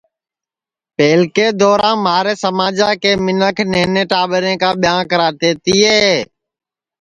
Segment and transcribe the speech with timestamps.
[0.97, 5.97] پہلکے دورام مھارے سماجا کے منکھ نہنے ٹاٻریں کا ٻیاں کرتے تیے